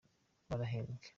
[0.49, 1.07] barahembwe.